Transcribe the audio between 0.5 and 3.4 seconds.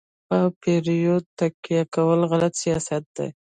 پردیو تکیه کول غلط سیاست دی.